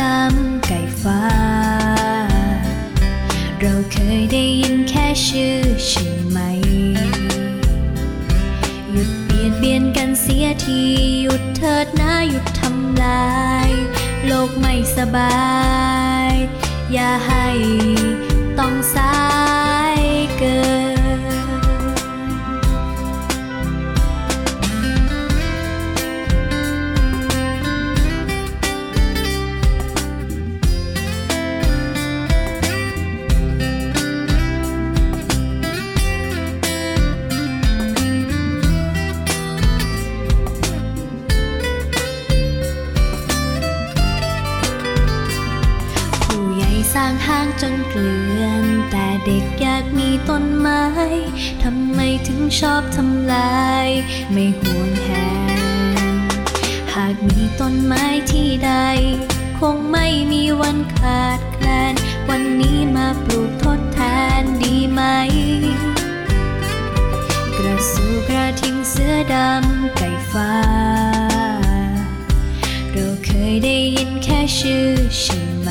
[0.00, 1.22] ดำไก่ฟ้า
[3.60, 6.38] เราเคยได้ยินแค่ชื่อใช่ไหม
[8.90, 10.80] หยุดเบียดเบียนกันเสียที
[11.22, 13.36] หยุดเถิดนะหยุดทำลา
[13.68, 13.70] ย
[14.26, 15.36] โลกไม่สบา
[16.30, 16.32] ย
[16.92, 17.46] อย่าให้
[47.00, 50.84] สร้างห้างจนเกลื่อน แต่เด็กอยากมีต้นไม้
[51.62, 53.88] ทำไมถึงชอบทำลาย
[54.32, 55.08] ไม่ห่วงแห
[55.98, 56.14] น
[56.94, 58.72] หากมีต้นไม้ที่ใด
[59.58, 61.94] คงไม่มีวันขาดแคลน
[62.28, 64.00] วันนี้มาปลูกทดแท
[64.40, 65.02] นดีไหม
[67.56, 70.52] กระสูกระทิงเสื้อดำไก่ฟ้า
[72.92, 74.88] เราเคยได้ยินแค่ชื่อ
[75.20, 75.70] ใช่ไหม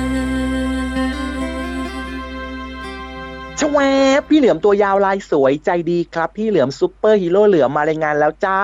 [3.61, 3.79] ชว
[4.19, 8.61] บพี่เหลือมตัวยาวลายสวยใจดีครับ พี่เหลือมซุปเปอร์ฮีโร่เหลือมมารายงานแล้วจ้า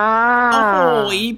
[0.54, 0.78] โอ้โห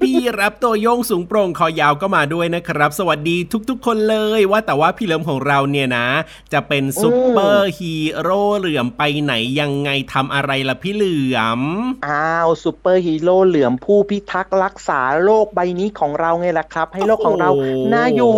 [0.01, 3.37] พี่ราฟตัวโย่งสูงโปร่งคอยาวก็มาด้วยนะครับ สวัสดี
[3.69, 6.07] ทุกๆ คนเลยว่าแต่ว่าพี่เหลือมของเราเนี่ยนะ
[6.53, 11.61] จะเป็นซุปเปอร์ฮีโร่เหลือมไปไหนยังไงทำอะไรล่ะพี่เหลือม
[12.07, 17.49] อ้าวซุปเปอร์ฮีโร่เหลือมผู้พิทักษ์รักษาโลกใบนี้ของเราไงล่ะครับ ให้โลกของเรา
[17.93, 18.33] น่าอยู่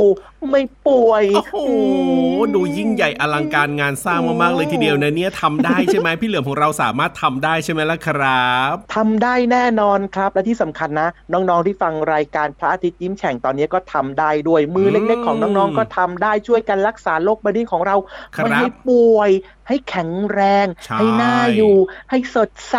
[0.50, 1.56] ไม่ป่วย โอ้โห
[2.56, 17.96] ดูยิ่งใหญ่อลังการงานสร้างมากๆเลยทีเดียวนะเนี่ยทำได้ใช่ไหมพี่เหลือมของเราสามารถทำได้ใช่ไหมล่ะครับทำได้แน่นอนครับและที่สำคัญนะ น้องๆที่ฟังรายการพระอาทิตย์ยิ้มแฉ่งตอนนี้ก็ทำได้ด้วยมือเล็กๆของน้องๆก็ทำได้ช่วยกันรักษาโรคบดีของเรา
[18.44, 19.30] ไม่ให้ป่วย
[19.72, 20.68] ให้แข็งแรง
[20.98, 21.76] ให้หน้าอยู่
[22.09, 22.78] ให้สดใส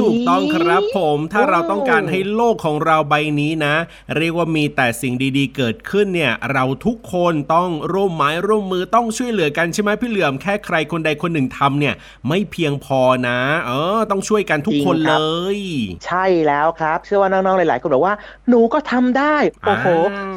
[0.00, 3.74] ถูกต้องครับผมถ้าเราต้องการให้โลกของเราใบนี้นะ
[4.16, 11.94] เรียกว่ามีแต่สิ่งดีๆ เกิดขึ้นเนี่ย เราทุกคนต้องร่วมไม้ร่วมมือต้องช่วยเหลือกันใช่ไหมพี่เหลือมแค่ใครคนใดคนหนึ่งทำเนี่ย
[12.28, 15.14] ไม่เพียงพอนะ เออ ต้องช่วยกันทุกคนเล
[15.56, 15.58] ย
[16.06, 18.14] ใช่แล้วครับ เชื่อว่าน้องๆหลายๆคนบอกว่า
[18.48, 19.86] หนูก็ทำได้โอ้โห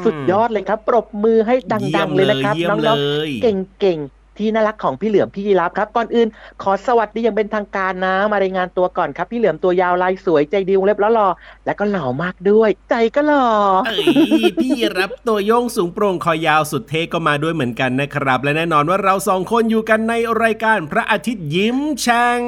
[0.04, 1.54] สุดยอดเลยครับ ปรบมือให้
[1.96, 6.28] ดังๆเลยนะครับน้องๆเก่งๆ ที่น่ารักของพี่เหลือมพี่ยีรับครับก่อนอื่น
[6.62, 11.28] ขอสวัสดีอย่างเป็นทางการนะ มารายงานตัวก่อนครับ พี่เหลือมตัวยาวลายสวยใจดีวงเล็บแล้วหล่อ
[11.66, 13.46] และก็หล่อมากด้วย ใจก็หล่อ
[13.86, 13.96] เอ้
[14.42, 22.40] ยพี่รับตัวโยงสูงโปร่งคอยาวสุดเท่ก็มาด้วยเหมือนกันนะครับ และแน่นอนว่าเราสองคนอยู่กันในรายการพระอาทิตย์ยิ้มแฉ่ง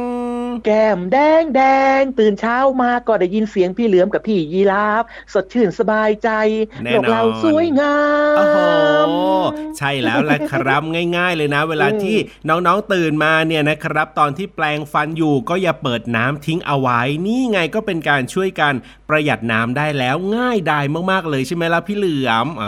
[0.64, 1.62] แก้มแดงแด
[1.98, 6.28] งตื่นเช้ามาก็ได้ยินเสียงพี่เหลือมกับพี่ยีราฟสดชื่นสบายใจ
[6.84, 7.96] โลกเราสวยงา
[8.34, 8.58] มโอ้โห
[9.78, 10.82] ใช่แล้วแหละครับ
[11.16, 12.16] ง่ายๆเลยนะ เวลาที่
[12.48, 18.74] น้องๆตื่นมาเนี่ยนะครับ ตอนที่แปลงฟันอยู่ก็อย่าเปิดน้ำทิ้งเอาไว้ นี่ไงก็เป็นการช่วยกัน
[19.08, 22.66] ประหยัดน้ำได้แล้วง่ายดายมากๆเลยใช่ไหมล่ะพี่เหลือมเอ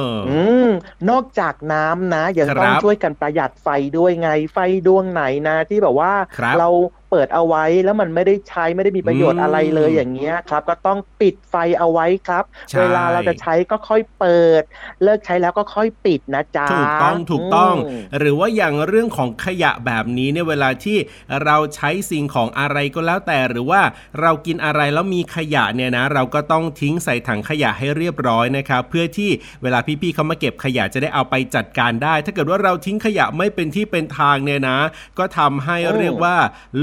[0.00, 0.70] ออืม
[1.10, 3.68] นอกจากน้ำนะยังต้องช่วยกันประหยัดไฟ
[3.98, 6.12] ด้วยไงไฟดวงไหนนะที่แบบว่า
[6.58, 6.68] เรา
[7.12, 12.44] เปิดเอาไว้ แล้วมันไม่ได้ใช้ไม่ได้มีประโยชน์อะไรเลยอย่างเงี้ยครับ ก็ต้องปิดไฟเอาไว้ครับ
[12.78, 14.62] เวลาเราจะใช้ก็ค่อยเปิด
[15.02, 17.74] เลิกใช้แล้วก็ค่อยปิดนะจ๊ะถูกต้องถูกต้อง
[18.18, 20.98] หรือว่าอย่างเรื่องของขยะแบบนี้เนี่ยเวลาที่
[21.44, 23.80] เราใช้สิ่งของอะไรก็แล้วแต่หรือว่า
[24.20, 29.30] เรากินอะไรแล้วมีขยะเนี่ยนะ เราก็ต้องทิ้งใส่ถังขยะให้เรียบร้อยนะครับเพื่อที่
[29.62, 34.78] เวลาพี่ๆเขามาเก็บขยะจะได้เอาไปจัดการได้ ถ้าเกิดว่าเราทิ้งขยะไม่เป็นที่เป็นทางเนี่ยนะ
[35.18, 36.36] ก็ทำให้เรียกว่า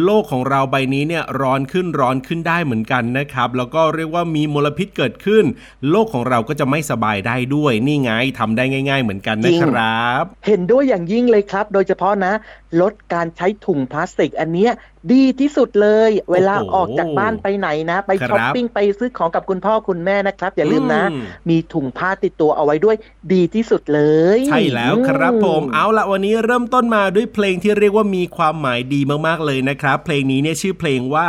[0.03, 5.43] โลกกของเราใบนี้เนี่ยร้อนขึ้นร้อนขึ้นได้เหมือนกันนะครับแล้วก็เรียกว่ามีมลพิษเกิดขึ้น
[5.89, 12.33] โลกของเราก็จะไม่สบายได้ด้วยนี่ไงทำได้ง่าย ๆ เหมือนกันนะครับ เห็นด้วยอย่างยิ่งเลยครับ โดยเฉพาะนะ
[12.81, 14.71] ลดการใช้ถุงพลาสติกอันเนี้ย
[15.13, 21.03] ดีที่สุดเลย เวลาออกจากบ้านไปไหนนะ ไปช้อปปิ้งไปซื้อของกับคุณพ่อคุณแม่นะครับ อย่าลืมนะ
[21.49, 22.95] มีถุงผ้าติดตัวเอาไว้ด้วย
[23.33, 24.01] ดีที่สุดเล
[24.37, 31.27] ย ใช่แล้วครับผมเอาละวันนี้เริ่มต้นมาด้วยเพลงที่เรียกว่ามีความหมายดีมากๆเลยนะครับ เพลงนี้เนี่ยชื่อเพลงว่า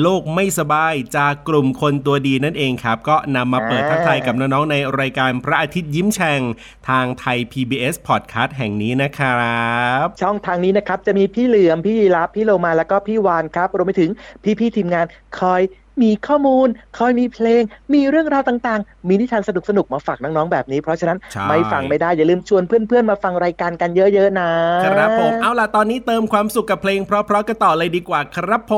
[0.00, 6.40] โลกไม่สบายจากกลุ่มคนตัวดีนั่นเองครับ ก็นำมาเปิดทักทายกับน้องๆในรายการพระอาทิตย์ยิ้มแฉ่ง
[6.88, 9.72] ทางไทย PBS Podcast แห่งนี้นะครั
[10.04, 14.10] บ ช่องทางนี้นะครับจะมีพี่เหลือมพี่รับพี่โลมาแล้วก็พี่วานครับรวมไปถึง
[14.58, 15.06] พี่ๆทีมงาน
[15.40, 15.62] คอย
[16.02, 16.68] มีข้อมูล
[16.98, 17.62] คอยมีเพลง
[17.94, 21.18] มีเรื่องราวต่างๆ มีนิทานสนุกๆ มาฝากน้องๆ แบบนี้ เพราะฉะนั้น
[21.48, 24.50] ไม่ฟังไม่ได้ อย่าลืมชวนเพื่อนๆ มาฟังรายการกันเยอะๆ นะ
[24.84, 28.74] ครับผม เอาล่ะ ตอนนี้เติมความสุขกับเพลงเพราะๆกันต่อเลยดีกว่าครับผ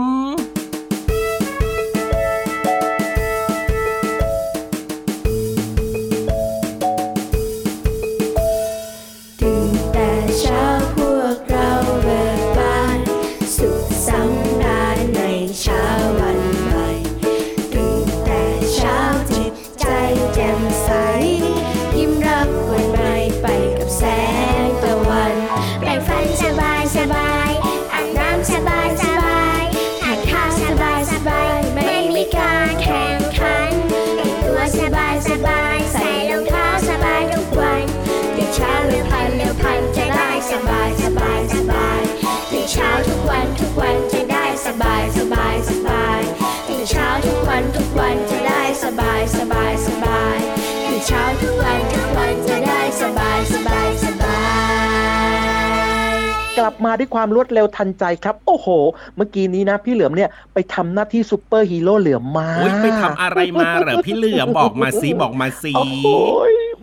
[0.00, 0.55] ม
[56.58, 58.68] กลับมาด้วยความรวดเร็วทันใจครับ โอ้โห
[59.16, 62.48] เมื่อกี้นี้นะ พี่เหลือมเนี่ยไปทำหน้าที่ซูเปอร์ฮีโร่เหลือมมา
[62.82, 65.72] ไปทำอะไรมาเหรอพี่เหลือมบอกมาสิบอกมาสิ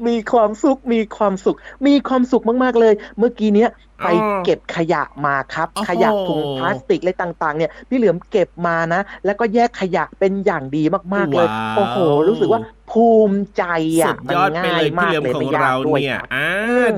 [0.08, 1.58] มีความสุข มีความสุข
[1.88, 3.70] มีความสุขมาก ๆ เลย เมื่อกี้เนี้ย
[4.04, 4.08] ไป
[4.46, 10.84] เก็บขยะมาครับ ขยะถุงพลาสติกอะไรต่างๆ เนี่ยพี่เหลือมเก็บมานะ แล้วก็แยกขยะเป็นอย่างดี
[11.14, 11.98] มากๆเลย โอ้โห
[12.28, 12.62] รู้สึกว่า
[12.94, 13.64] ภูมิใจ
[14.02, 16.48] อะยอดไปเลยพี่เหลือมของเราเนี่ยอ่า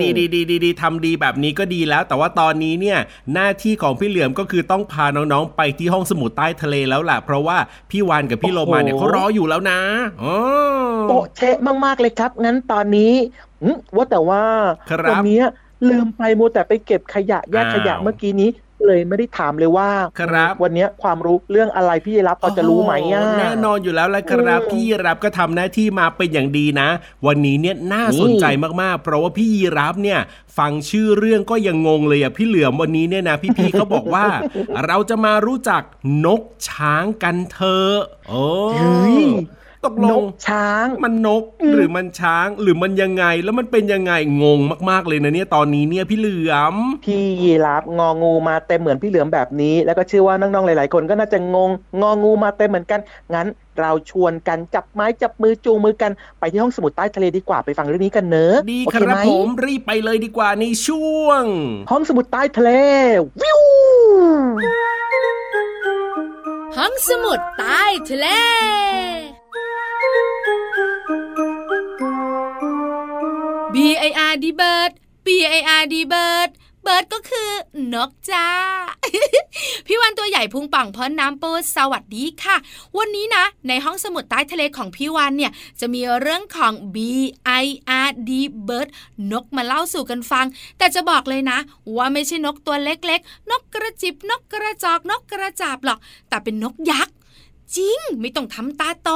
[0.02, 3.00] ดีดีดีดีดีทำดีแบบนี้ก็ดีแล้ว แต่ว่าตอนนี้เนี่ย
[3.34, 7.58] หน้าที่ของพี่เหลือมก็คือต้องพาน้องๆไปที่ห้องสมุดใต้ทะเลแล้วแหละเพราะว่า
[7.92, 9.80] พี่วานกับพี่โลมาเนี่ยเขารออยู่แล้วนะ
[11.08, 13.14] โปเชะมากๆเลยครับ งั้นตอนนี้
[13.96, 14.44] ว่าแต่ว่า
[15.12, 15.42] วันนี้
[15.90, 18.50] ลืมไปมูแต่ไปเก็บขยะแยกขยะเมื่อกี้นี้
[18.86, 19.90] เลยไม่ได้ถามเลยว่า
[20.20, 26.90] ครับวันนี้ความรู้เรื่องอะไรพี่รับพอจะรู้ไหมอะแน่นอนอยู่แล้วแหละครับพี่รับก็ทำหน้าที่มาเป็นอย่างดีนะ
[27.28, 28.46] วันนี้เนี่ยน่าสนใจ
[28.82, 30.20] มากๆ เพราะว่าพี่รับเนี่ย
[30.58, 34.26] ฟังชื่อเรื่องก็ยังงงเลยอะพี่เหลือมวันนี้เนี่ยนะพี่ๆเขาบอกว่า
[34.86, 35.82] เราจะมารู้จัก
[36.26, 37.96] นกช้างกันเถอะ
[38.30, 38.46] โอ้
[39.86, 44.14] ตกลงช้าง มันนกหรือมันช้างหรือมันยังไง แล้วมันเป็นยังไง
[44.44, 46.76] งงมากๆเลยนะเนี่ยตอนนี้เนี่ยพี่เหลือม
[47.06, 53.00] พี่ยีรับงองูมาเต็มเหมือนพี่เหลือมแบบนี้ แล้วก็เชื่อว่าน้องๆหลาย ๆ คนก็น่าจะงงงองูมาเต็มเหมือนกัน
[53.34, 53.48] งั้น
[53.80, 61.44] เราชวนกันจับไม้จับมือจูงมือกันไปที่ห้องสมุดใต้ทะเลดีกว่าไปฟังเรื่องนี้กันเนอะดีครับผมรีบไปเลยดีกว่าในช่วง
[61.92, 62.72] ห้องสมุดใต้ทะเล
[63.42, 63.62] วิว
[66.78, 68.28] ห้องสมุดใต้ทะเล
[73.76, 73.78] B
[74.10, 74.92] I R D bird
[75.26, 75.28] B
[75.58, 76.50] I R D bird
[76.86, 77.50] bird ก็คือ
[77.94, 78.48] นกจ้า
[79.88, 82.56] พี่วันตัวใหญ่พุงป่องพ้นน้ำปูสวัสดีค่ะ
[82.98, 86.98] วันนี้นะ ในห้องสมุดใต้ทะเลของพี่วันเนี่ย จะมีเรื่องของ B
[87.64, 87.66] I
[88.08, 88.32] R D
[88.68, 88.90] bird
[89.32, 90.46] นกมาเล่าสู่กันฟัง
[90.78, 91.58] แต่จะบอกเลยนะ
[91.96, 97.16] ว่าไม่ใช่นกตัวเล็กๆ นกกระจิบนกกระจอกนกกระจาบหรอก แต่เป็นนกยักษ์
[97.76, 99.10] จริง ไม่ต้องทำตาโต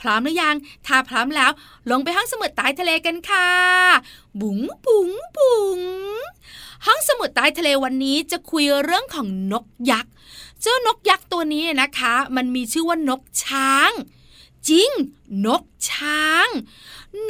[0.00, 1.50] พร้อมหรือยัง ถ้าพร้อมแล้ว
[1.90, 3.48] ลงไปห้องสมุดใต้ทะเลกันค่ะ
[4.40, 5.80] บุ๋งบุ๋งบุ๋ง
[6.86, 10.12] ห้องสมุดใต้ทะเลวันนี้จะคุยเรื่องของนกยักษ์
[10.60, 13.92] เจ้านกยักษ์ตัวนี้นะคะ มันมีชื่อว่านกช้าง
[14.68, 14.90] จริง
[15.46, 16.48] นกช้าง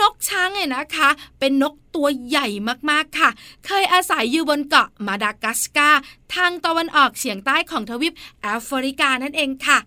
[0.00, 1.08] นกช้างเนี่ยนะคะ
[1.38, 2.46] เป็นนกตัวใหญ่
[2.90, 3.30] มากๆค่ะ
[3.66, 6.00] เคยอาศัยอยู่บนเกาะมาดากัสการ์
[6.34, 9.78] ทางตะวันออกเฉียงใต้ของทวีปแอฟริกานั่นเองค่ะ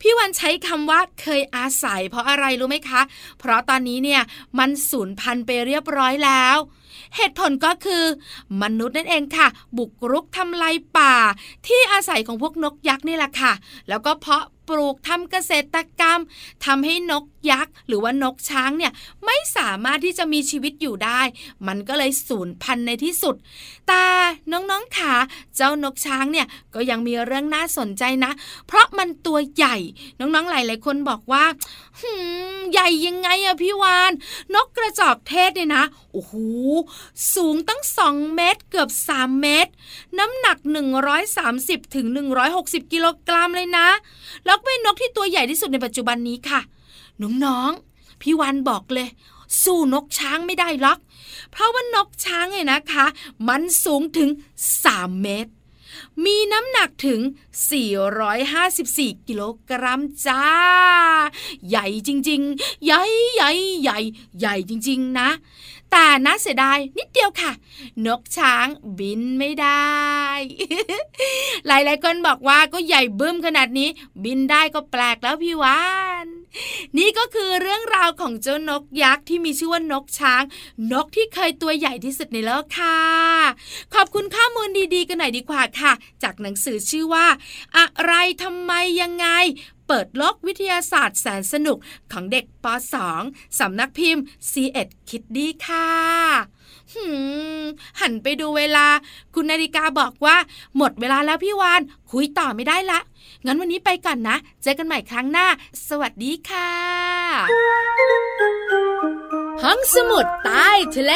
[0.00, 3.00] พี่วันใช้คำว่าเคยอาศัย เพราะอะไรรู้ไหมคะ
[3.38, 4.22] เพราะตอนนี้เนี่ย
[4.58, 6.56] มันสูญพันธุ์ไปเรียบร้อยแล้ว
[7.16, 8.04] เหตุผลก็คือ
[8.62, 11.14] มนุษย์นั่นเองค่ะ บุกรุกทำลายป่า
[11.66, 13.52] ที่อาศัยของพวกนกยักษ์นี่แหละค่ะ
[13.88, 16.20] แล้วก็เพาะ ปลูกทำเกษตรกรรม
[16.64, 18.92] ทำให้นกยักษ์หรือว่านกช้างเนี่ย
[19.24, 21.20] ไม่สามารถที่จะมีชีวิตอยู่ได้
[21.66, 23.34] มันก็เลยสูญพันธุ์ในที่สุด
[23.88, 24.04] แต่
[24.52, 25.14] น้องๆขา
[25.56, 28.32] เจ้านกช้างเนี่ยก็ยังมีเรื่องน่าสนใจนะ
[28.66, 29.76] เพราะมันตัวใหญ่
[30.18, 31.44] น้องๆหลายๆคนบอกว่า
[32.00, 32.12] หื
[32.56, 34.12] มใหญ่ยังไงอะพี่วาน
[34.54, 36.34] นกกระจอกเทศเนี่ยนะโอ้โห
[37.34, 39.70] สูงตั้ง 2 เมตรเกือบ 3 เมตร
[40.18, 40.58] น้ำหนัก
[41.26, 42.06] 130ถึง
[42.50, 43.88] 160 กิโลกรัมเลยนะ
[44.46, 46.60] แล้วเป็นนกที่ตัวใหญ่ที่สุดในปัจจุบันนี้ค่ะ
[47.44, 49.08] น้องๆพี่วันบอกเลย
[49.62, 50.98] สู้นกช้างไม่ได้หรอก
[51.50, 53.06] เพราะว่านกช้างเนี่ยนะคะ
[53.48, 54.28] มันสูงถึง
[54.74, 55.50] 3 เมตร
[56.24, 57.20] มีน้ำหนักถึง
[58.48, 60.44] 454 กิโลกรัมจ้า
[61.68, 63.02] ใหญ่จริง ๆ ใหญ่
[63.34, 63.50] ใหญ่
[63.82, 63.98] ใหญ่
[64.38, 65.28] ใหญ่จริง ๆ นะ
[65.92, 67.52] แต่น่าเสียดายนิดเดียวค่ะ
[68.06, 68.66] นกช้าง
[68.98, 69.92] บินไม่ได้
[71.66, 73.88] หลายๆคนบอกว่าก็ใหญ่บึ้มขนาดนี้
[74.24, 75.80] บินได้ก็แปลกแล้วพี่วา
[76.24, 76.26] น
[76.98, 80.42] นี่ก็คือเรื่องราวของเจ้านกยักษ์ที่มีชื่อว่านกช้าง
[80.92, 83.00] นกที่เคยตัวใหญ่ที่สุดในโลกค่ะ
[83.94, 85.87] ขอบคุณข้อมูลดีๆ กันหน่อยดีกว่าค่ะ
[86.22, 87.26] จากหนังสือชื่อว่า
[87.76, 89.28] อะไรทำไมยังไง
[89.86, 91.78] เปิดโลกวิทยาศาสตร์แสนสนุก
[92.12, 92.66] ของเด็กป
[93.12, 95.88] .2 สำนักพิมพ์ c ีเอ็ดคิดดีค่ะ
[96.94, 97.06] หื
[97.60, 97.64] ม
[98.00, 98.86] หันไปดูเวลา
[99.34, 100.36] คุณนาฬิกาบอกว่า
[100.76, 101.80] หมดเวลาแล้วพี่วาน
[102.10, 103.00] คุยต่อไม่ได้ละ
[103.46, 105.46] งั้นวันนี้ไปก่อนนะ เจอกันใหม่ครั้งหน้า
[105.88, 106.72] สวัสดีค่ะ
[109.62, 111.14] ห้องสมุดใต้ทะเล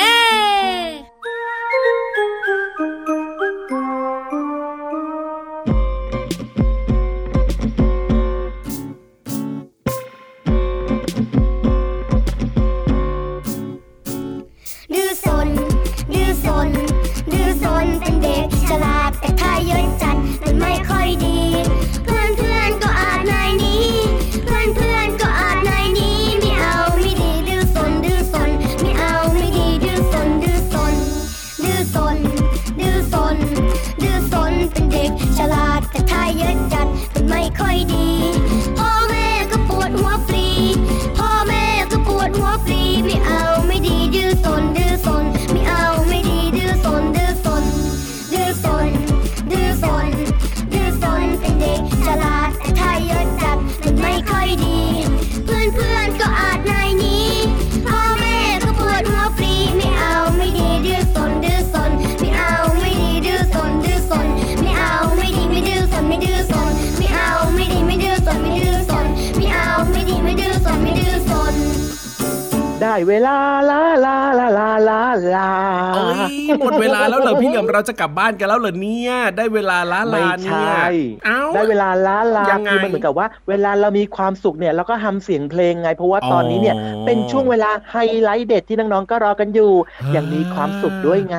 [72.93, 73.39] ได้เวลา
[73.71, 75.01] ลาลาลาลาลา
[75.35, 75.49] ลา
[75.95, 80.95] เอ้ยหมดเวลาแล้วเหรอพี่เหลือมเราจะกลับบ้านกันแล้วเหรอเนี่ย ได้เวลาล้าไม่ลาเนี่ใช่ย
[81.27, 89.73] เอ้าได้เวลาล้าลายังไงคือมันเหมือนกับว่า เวลาเรามีความสุขเนี่ยเราก็ทำเสียงเพลงไง เพราะว่าตอนนี้เนี่ยอ๋อเป็นช่วงเวลาไฮไลท์เด็ดที่น้องๆก็รอกันอยู่
[90.03, 91.39] อ่ายังมีความสุขด้วยไง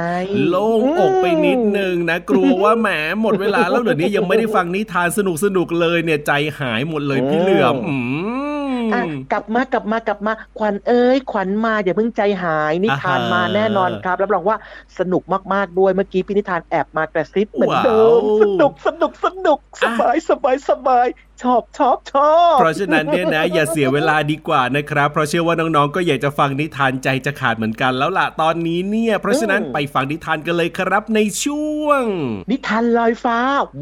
[0.49, 0.67] โล่
[0.97, 2.89] งอกไปนิดนึงนะกลัวว่าแหม
[3.21, 7.75] หมดเวลาแล้วเดี๋ยวนี้ยังไม่ได้ฟังนิทานสนุกสนุกๆเลยเนี่ยใจหายหมดเลยพี่เหลือม
[8.93, 14.57] อืมอะกลับมากลับมากลับมาขวัญเอ้ยขวัญมาอย่าเพิ่งใจหายนิทานอ่าฮะมาแน่นอนครับรับรองว่า
[14.99, 15.23] สนุก
[15.53, 21.07] มากๆด้วยเมื่อกี้พี่นิทานแอบมากระซิบเหมือนเดิมว้าวสนุกสนุกสนุกสอะบายสบายสบาย
[21.41, 32.03] ชอบชอบชอบเพราะฉะนั้นเนี่ยนะอย่าเสียเวลาดีกว่านะครับ เพราะเชื่อว่าน้องๆก็อยากจะฟังนิทานใจจะขาดเหมือนกันแล้วล่ะตอนนี้เนี่ย เพราะฉะนั้นไปฟังนิทานกันเลยครับในช่วง
[32.51, 33.37] นิทานลอยฟ้า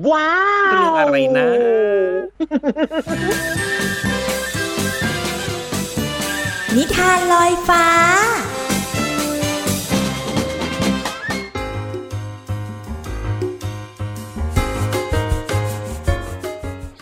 [0.09, 0.35] ว้า
[0.69, 1.49] วเรื่องอะไรนะ
[6.77, 7.85] นิทานลอยฟ้า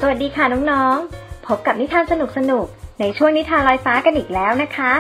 [0.02, 2.14] นวัสดีค่ะน้องๆ พบกับนิทานส
[2.52, 4.94] นุกๆในช่วงนิทานลอยฟ้ากันอีกแล้วนะคะ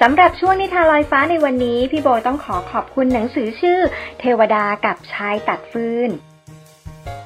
[0.00, 3.78] สำหรับช่วงนิทานลอยฟ้าในวันนี้ พี่โบต้องขอขอบคุณหนังสือชื่อ
[4.20, 6.10] เทวดากับชายตัดฟืน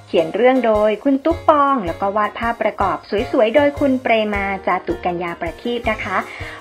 [0.07, 2.97] เขียนเรื่องโดยคุณตุ๊กปอง แล้วก็วาดภาพประกอบ
[3.33, 6.17] สวยๆ โดยคุณเปรมาจาตุกัญญาประทีปนะคะ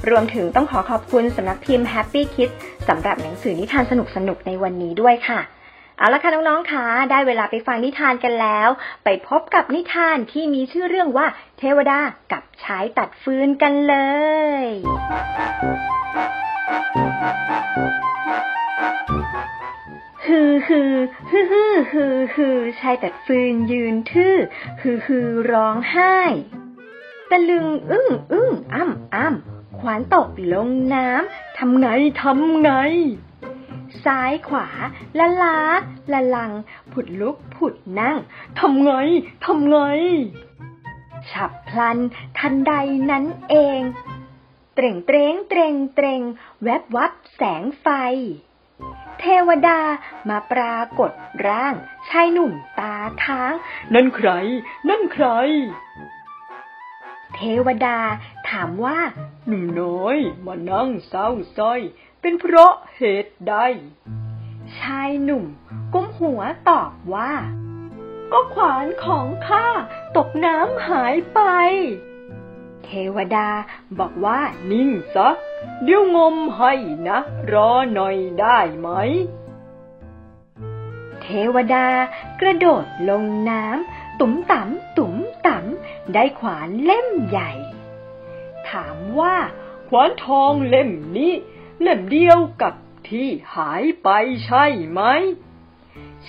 [0.09, 2.55] รวมถึงต้องขอขอบคุณสำนักพิมพ์ Happy Kids
[2.87, 3.93] สำหรับหนังสือนิทานส
[4.27, 5.39] นุกๆ ในวันนี้ด้วยค่ะ
[5.97, 8.69] เอาละค่ะน้องๆคะได้เวลาไปฟังนิทานกันแล้ว
[9.03, 11.27] ไปพบกับนิทานที่มีชื่อเรื่องว่า
[11.59, 11.99] เทวดา
[12.31, 13.95] กับชายตัดฟืนกันเล
[14.61, 14.65] ย
[20.25, 20.93] ฮือฮือ
[21.31, 24.35] ฮือฮือฮือฮือชายตัดฟืนยืนทื่อ
[24.81, 26.15] ฮือฮือร้องไห้
[27.29, 31.87] ตะลึงอึ้งอึ้งอ้ำอ้ำขวานตกลงน้ำทำไง
[32.21, 32.71] ทำไง
[34.05, 34.67] ซ้ายขวา
[35.17, 35.57] ละลา
[36.11, 36.51] ละลัง
[36.91, 38.17] ผุดลุกผุดนั่ง
[38.59, 38.91] ทำไง
[39.45, 39.77] ทำไง
[41.31, 41.97] ฉับพลัน
[42.37, 42.73] ทันใด
[43.09, 43.79] นั้นเอง
[44.75, 46.21] เตร่งเตรงเตรงเตรง
[46.63, 47.87] แวบวับแสงไฟ
[49.27, 49.79] เทวดา
[50.29, 51.11] มาปรากฏ
[51.47, 51.73] ร่าง
[52.09, 53.53] ชายหนุ่มตาค้าง
[53.93, 54.29] นั่นใคร
[54.89, 55.27] นั่นใคร
[57.35, 57.97] เทวดา
[58.49, 58.99] ถามว่า
[59.47, 61.79] หนุ่มน้อยมานั่งเศร้าส้อย
[62.21, 63.55] เป็นเพราะเหตุใด
[64.79, 65.45] ชายหนุ่ม
[65.93, 67.33] ก้มหัวตอบว่า
[68.31, 69.67] ก็ขวานของข้า
[70.17, 71.41] ตกน้ำหายไป
[72.85, 73.47] เทวดา
[73.99, 74.39] บอกว่า
[74.71, 75.29] นิ่งซะ
[75.83, 76.73] เดี๋ยวงมให้
[77.07, 77.19] นะ
[77.51, 78.89] รอหน่อยได้ไหม
[81.21, 81.85] เทวดา
[82.39, 85.15] กระโดดลงน้ำตุ๋มต่ำตุ๋ม
[85.47, 87.51] ต่ำได้ขวานเล่มใหญ่
[88.69, 89.35] ถามว่า
[89.89, 91.33] ขวานทองเล่มนี้
[91.81, 92.73] เล่มเดียวกับ
[93.09, 94.09] ที่หายไป
[94.45, 95.01] ใช่ไหม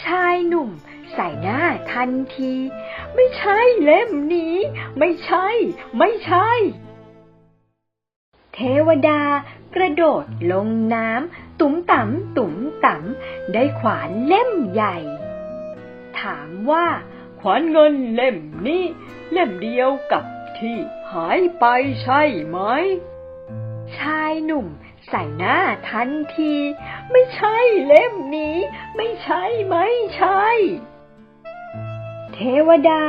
[0.03, 0.71] ชายหนุ่ม
[1.15, 2.55] ใส่หน้าทันที
[3.15, 4.57] ไม่ใช่เล่มนี้
[4.99, 5.47] ไม่ใช่
[5.99, 6.51] ไม่ใช่
[8.55, 9.21] เทวดา
[9.75, 14.97] กระโดดลงน้ำตุ๋มต่ำตุ๋มต่ำได้ขวานเล่มใหญ่
[16.21, 16.87] ถามว่า
[17.41, 18.37] ขวานเงินเล่ม
[18.67, 18.85] นี้
[19.33, 20.25] เล่มเดียวกับ
[20.59, 20.77] ที่
[21.13, 21.65] หายไป
[22.03, 22.59] ใช่ไหม
[23.99, 24.67] ชายหนุ่ม
[25.09, 25.59] ใส่หน้า
[25.91, 26.55] ทันที
[27.11, 28.57] ไม่ใช่เล่มนี้
[28.97, 30.47] ไม่ใช่ ไม่ใช่
[32.37, 33.03] เทวดา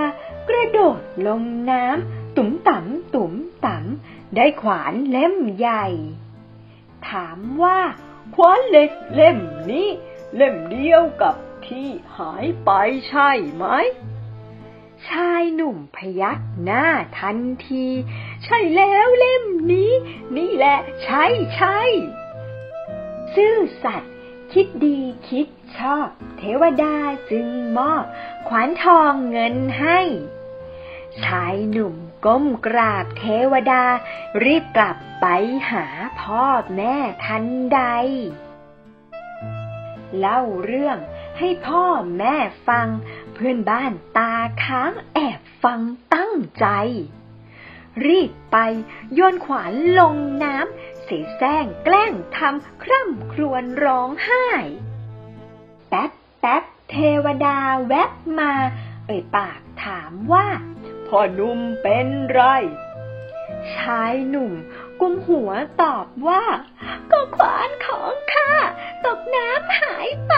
[0.50, 3.34] กระโดดลงน้ำตุ๋มต่ำตุ๋ม
[3.66, 5.86] ต่ำได้ขวานเล่มใหญ่
[7.10, 7.80] ถามว่า
[8.36, 9.40] ขวานเหล็กเล่ม
[9.72, 9.90] นี้
[10.36, 11.36] เล่มเดียวกับ
[11.66, 11.88] ที่
[12.18, 12.70] หายไป
[13.10, 13.66] ใช่ไหม
[15.08, 16.86] ชายหนุ่มพยักหน้า
[17.20, 17.38] ทัน
[17.68, 17.86] ที
[18.44, 19.92] ใช่แล้วเล่มนี้
[20.38, 21.80] นี่แหละใช่ใช่
[23.36, 24.14] ซื่อสัตย์
[24.54, 26.96] คิดดีคิดชอบ เทวดา
[27.32, 28.06] จึงมอบ
[28.48, 30.00] ขวานทองเงินให้
[31.26, 33.84] ชายหนุ่มก้มกราบเทวดา
[34.44, 35.26] รีบกลับไป
[35.72, 35.86] หา
[36.22, 37.82] พ่อแม่ทันใด
[40.20, 40.98] เล่าเรื่อง
[41.40, 41.86] ให้พ่อ
[42.18, 42.36] แม่
[42.68, 42.88] ฟัง
[43.34, 44.34] เพื่อนบ้านตา
[44.64, 45.80] ค้างแอบฟัง
[46.14, 46.68] ตั้งใจ
[48.08, 48.58] รีบไป
[49.14, 54.48] โยนขวานลงน้ำ สแสร้งแกล้งทำคร่ำครวญร้องไห้
[55.90, 58.54] แป๊บแป๊บเทวดาแวบมา
[59.06, 60.48] เอ่ยปากถามว่า
[61.08, 62.42] พ่อหนุ่มเป็นไร
[63.76, 64.54] ชายหนุ่ม
[65.00, 66.44] กุมหัวตอบว่า
[67.12, 68.52] ก็ขวานของข้า
[69.06, 70.36] ตกน้ำหายไป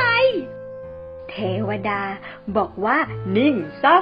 [1.29, 1.35] เท
[1.67, 2.01] วดา
[2.57, 2.97] บอกว่า
[3.37, 3.95] นิ่งซะ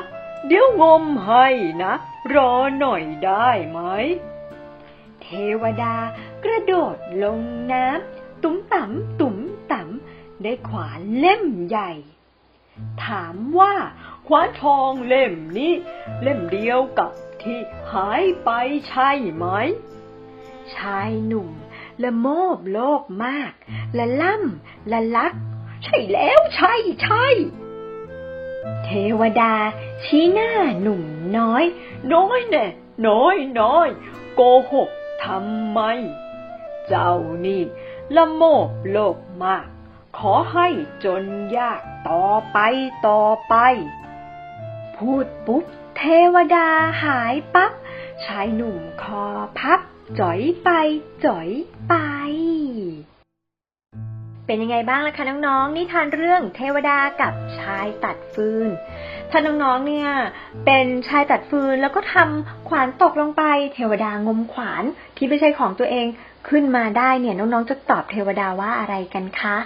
[0.47, 1.47] เดี๋ยวงมให้
[1.83, 1.93] นะ
[2.33, 3.79] รอหน่อยได้ไหม
[5.21, 5.29] เท
[5.61, 5.95] วดา
[6.43, 9.37] กระโดดลงน้ำตุ้มต่ำตุ้ม
[9.71, 11.91] ต่ำได้ขวานเล่มใหญ่
[13.05, 13.73] ถามว่า
[14.27, 15.73] ขวานทองเล่มนี้
[16.21, 17.59] เล่มเดียวกับที่
[17.91, 18.49] หายไป
[18.87, 19.45] ใช่ไหม
[20.75, 21.49] ชายหนุ่ม
[22.03, 23.53] ละโมบโลภมาก
[23.97, 25.33] ละล่ำละลัก
[25.83, 26.73] ใช่แล้วใช่
[27.03, 27.25] ใช่
[28.83, 29.53] เทวดา
[30.03, 31.03] ชี้หน้าหนุ่ม
[31.37, 31.63] น้อย
[32.13, 32.65] น้อยแน่
[33.07, 33.87] น้อยน้อย
[34.35, 34.89] โกหก
[35.23, 35.79] ทำไม
[36.89, 37.13] เจ้า
[37.45, 37.61] นี่
[38.15, 39.65] ละโมบโลภมาก
[40.17, 40.67] ขอให้
[41.05, 41.23] จน
[41.57, 42.57] ยากต่อไป
[43.07, 43.55] ต่อไป
[44.97, 45.63] พูดปุ๊บ
[45.97, 46.67] เทวดา
[47.03, 47.71] หายปับ๊บ
[48.25, 49.25] ชายหนุ่มคอ
[49.59, 49.79] พับ
[50.19, 50.69] จ๋อยไป
[51.25, 51.49] จ๋อย
[51.87, 51.93] ไป
[54.45, 58.67] เป็นยังไงบ้างล่ะคะน้องๆนิทานเรื่องเทวดากับชายตัดฟืน
[59.31, 60.09] ถ้าน้องๆเนี่ย
[60.65, 64.83] เป็นชายตัดฟืนแล้วก็ทำขวานตกลงไป เทวดางมขวาน
[65.17, 66.07] ที่ไม่ใช่ของตัวเอง
[66.49, 69.57] ขึ้นมาได้เนี่ยน้องๆจะตอบเทวดาว่าอะไรกันคะ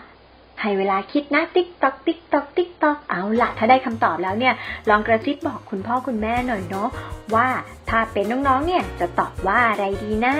[0.61, 4.53] ให้เวลาคิดนะติ๊กตอกติ๊กตอกติ๊กตอกเอาละถ้าได้คำตอบแล้วเนี่ย
[4.89, 6.89] ลองกระซิบบอกคุณพ่อคุณแม่หน่อยเนาะ
[7.35, 7.47] ว่า
[7.89, 10.35] ถ้าเป็นน้องๆเนี่ยจะตอบว่าอะไรดีนะ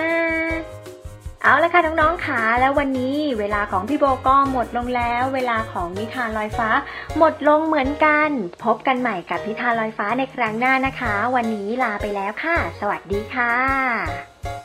[1.43, 6.69] เอาละค่ะน้องๆค่ะแล้ววันนี้เวลาของพี่โบก็หมดลงแล้ว เวลาของนิทานลอยฟ้า
[7.17, 8.29] หมดลงเหมือนกัน
[8.63, 14.60] พบกันใหม่กับนิทานลอยฟ้าในครั้งหน้านะคะ วันนี้ลาไปแล้วค่ะ สวัสดีค่ะ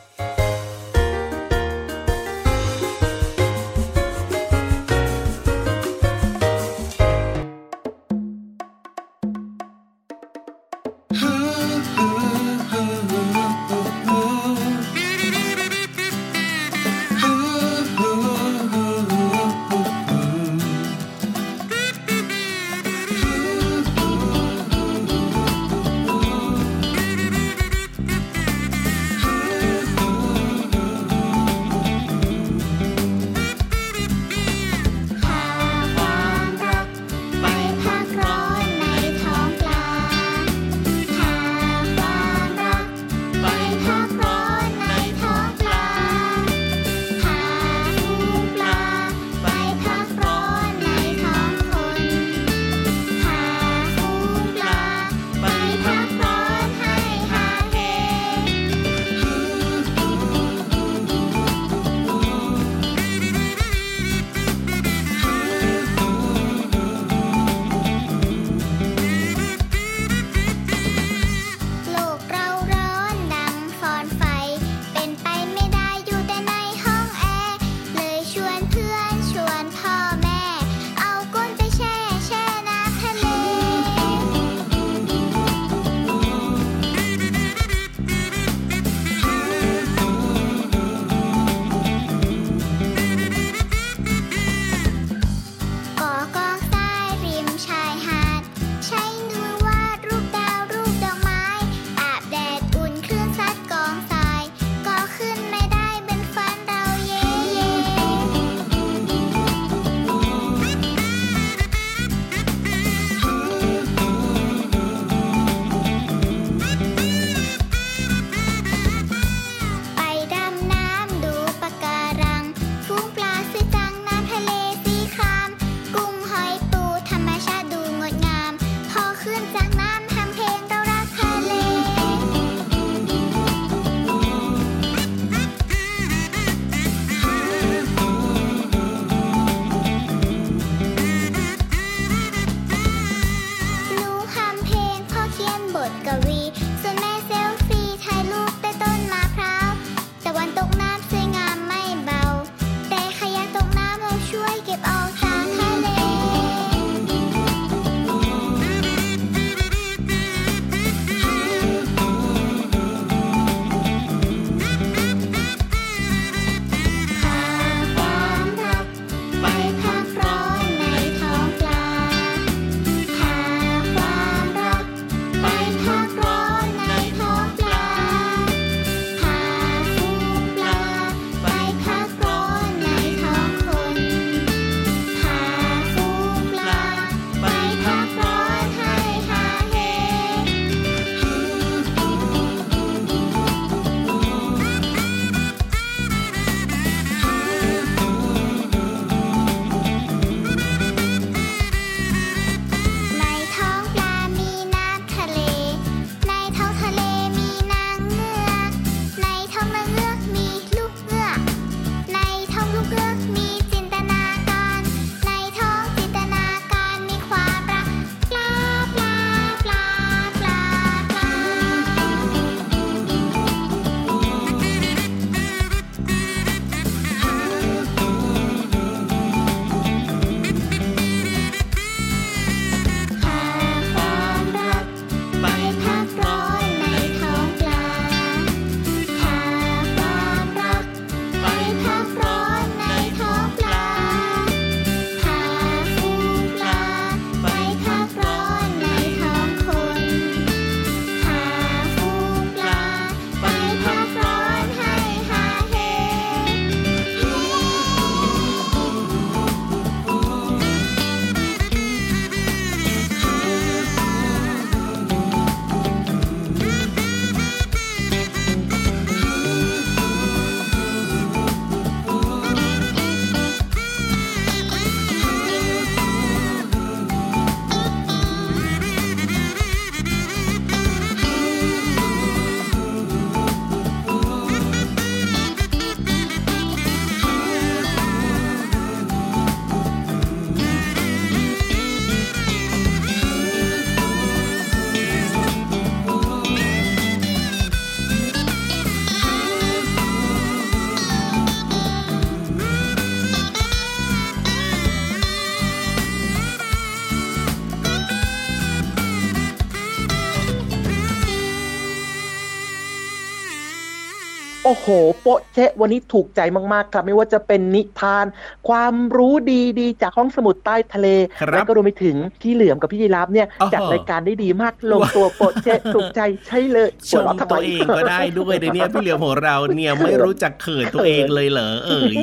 [314.69, 314.89] โอ้โห
[315.21, 316.41] โปะเชะวันนี้ถูกใจ
[316.73, 318.25] มากๆครับไม่ว่าจะเป็นนิทาน
[318.69, 319.33] ความรู้
[319.79, 321.07] ดีๆ จากห้องสมุดใต้ทะเล
[321.41, 332.17] ครับแล้วก็รวมไปถึงพี่เหลือมกับพี่ยีราฟเนี่ยอ๋อจัดรายการได้ดีมากลงตัวโปะเชะถูกใจใช่เลยชมตัวเองก็ได้ด้วยในเนี่ยพี่เหลือมของเราเนี่ยไม่รู้จักเขินตัวเองเลยเหรอเอ้ย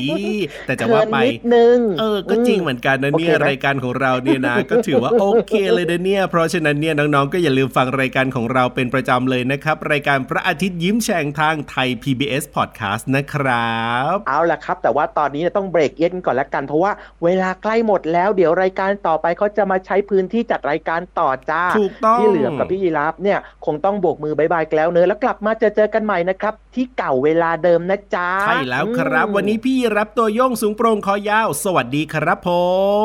[0.66, 13.78] แต่จะว่าไปเขินนิดนึงเออก็จริงเหมือนกันนะเนี่ยโอเคไหมรายการของเราเนี่ยนะ ก็ถือว่าโอเคเลยนะเนี่ย เพราะฉะนั้นเนี่ยน้องๆก็อย่าลืมฟังรายการของเราเป็นประจำเลยนะครับ รายการพระอาทิตย์ยิ้มแฉ่งทางไทย PBS Podcast นะครั
[14.14, 16.92] บ เอาล่ะครับ แต่ว่าตอนนี้เนี่ยต้องเบรกเอียดกันก่อนละกัน เพราะว่า
[17.24, 32.50] เวลาใกล้หมดแล้วเดี๋ยวรายการต่อไปเขาจะมาใช้พื้นที่จัดรายการต่อจ้าถูกต้องพี่เหลือมกับพี่ยีราฟเนี่ยคงต้องโบกมือบายบายกันแล้วเนอะแล้วกลับมาเจอเจอกันใหม่นะครับ ที่เก่าเวลาเดิมนะจ๊ะใช่แล้วครับอืมวันนี้พี่รับตัวโยงสูงโปร่งคอยาว สวัสดีครับผ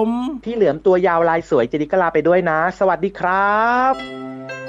[0.05, 0.07] ม
[0.45, 4.68] พี่เหลือมตัวยาวลายสวยเจดิกลาไปด้วยนะ สวัสดีครับ